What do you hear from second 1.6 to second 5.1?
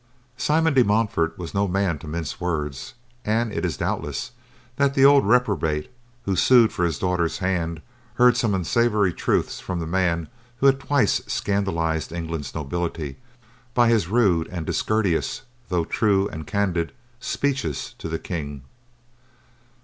man to mince words, and it is doubtless that the